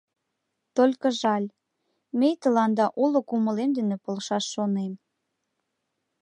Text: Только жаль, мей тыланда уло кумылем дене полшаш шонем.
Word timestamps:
Только 0.77 1.07
жаль, 1.21 1.47
мей 2.19 2.35
тыланда 2.43 2.85
уло 3.03 3.19
кумылем 3.29 3.71
дене 3.77 3.95
полшаш 4.03 4.43
шонем. 4.53 4.93